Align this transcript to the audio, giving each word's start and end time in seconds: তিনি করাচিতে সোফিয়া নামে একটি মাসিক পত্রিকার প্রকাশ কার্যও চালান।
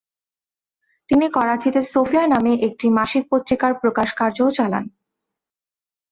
তিনি 1.09 1.25
করাচিতে 1.31 1.81
সোফিয়া 1.91 2.25
নামে 2.27 2.53
একটি 2.67 2.87
মাসিক 2.97 3.23
পত্রিকার 3.31 3.71
প্রকাশ 3.81 4.09
কার্যও 4.19 4.49
চালান। 4.57 4.85